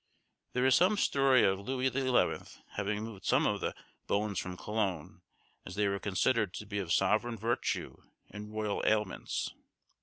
[0.53, 3.75] There is some story of Louis the Eleventh having moved some of the
[4.07, 5.21] bones from Cologne,
[5.63, 7.97] as they were considered to be of sovereign virtue
[8.31, 9.53] in royal ailments.